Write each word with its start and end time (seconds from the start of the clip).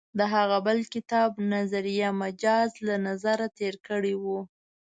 د 0.19 0.21
هغه 0.33 0.57
بل 0.67 0.79
کتاب 0.93 1.29
«نظریه 1.53 2.09
مجاز» 2.21 2.69
له 2.87 2.95
نظره 3.07 3.47
تېر 3.59 3.75
کړی 3.87 4.13
و. 4.23 4.23